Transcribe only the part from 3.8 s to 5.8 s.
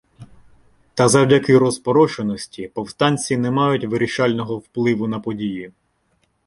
вирішального впливу на події.